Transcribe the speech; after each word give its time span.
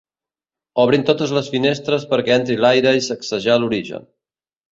Obrin 0.83 1.03
totes 1.09 1.33
les 1.37 1.49
finestres 1.55 2.07
perquè 2.13 2.35
entri 2.37 2.57
l'aire 2.63 2.93
i 3.01 3.05
sacsejar 3.09 3.61
l'origen. 3.65 4.09